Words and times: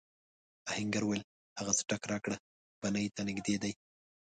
آهنګر 0.71 1.03
وویل 1.05 1.23
هغه 1.59 1.71
څټک 1.77 2.01
راکړه 2.11 2.37
بنۍ 2.81 3.05
ته 3.15 3.21
نږدې 3.27 3.55
دی. 3.63 3.71